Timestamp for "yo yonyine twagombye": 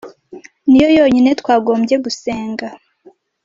0.81-1.95